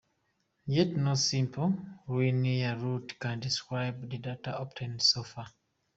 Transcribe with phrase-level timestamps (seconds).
[0.65, 1.75] Yet no simple
[2.07, 5.45] linear route can describe the data obtained so far.